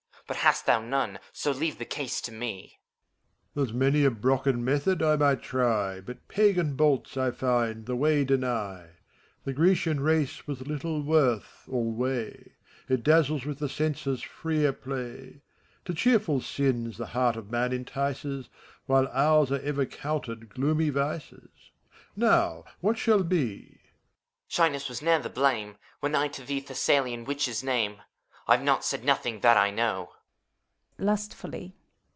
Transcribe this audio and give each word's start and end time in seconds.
But 0.27 0.37
hast 0.37 0.65
thou 0.65 0.81
none, 0.81 1.19
so 1.33 1.51
leave 1.51 1.77
the 1.77 1.83
case 1.83 2.21
to 2.21 2.31
me! 2.31 2.79
MEPHISTOPHELES. 3.53 3.53
There's 3.53 3.73
many 3.73 4.05
a 4.05 4.09
Brocken 4.09 4.63
method 4.63 5.03
I 5.03 5.17
might 5.17 5.41
try. 5.43 5.99
But 5.99 6.25
pagan 6.29 6.75
bolts, 6.77 7.17
I 7.17 7.31
find, 7.31 7.85
the 7.85 7.97
way 7.97 8.23
deny. 8.23 8.91
The 9.43 9.51
Grecian 9.51 9.99
race 9.99 10.47
was 10.47 10.65
little 10.65 11.01
worth, 11.01 11.67
alway; 11.67 12.53
It 12.87 13.03
dazzles 13.03 13.43
with 13.45 13.59
the 13.59 13.67
senses' 13.67 14.21
freer 14.21 14.71
play. 14.71 15.41
To 15.83 15.93
cheerful 15.93 16.39
sins 16.39 16.97
the 16.97 17.07
heart 17.07 17.35
of 17.35 17.51
man 17.51 17.73
entices; 17.73 18.47
While 18.85 19.09
ours 19.09 19.51
are 19.51 19.59
ever 19.59 19.85
counted 19.85 20.47
gloomy 20.47 20.91
vices. 20.91 21.49
Now, 22.15 22.63
what 22.79 22.97
shall 22.97 23.23
be? 23.23 23.81
HOMUNCULUS. 23.81 23.81
Shyness 24.47 24.87
was 24.87 25.01
ne'er 25.01 25.19
thy 25.21 25.27
blame. 25.27 25.75
When 25.99 26.15
I 26.15 26.29
to 26.29 26.41
thee 26.45 26.61
Thessalian 26.61 27.25
witches 27.25 27.61
name, 27.65 27.97
I've 28.47 28.63
not 28.63 28.85
said 28.85 29.03
nothing, 29.03 29.41
that 29.41 29.57
I 29.57 29.71
know. 29.71 30.11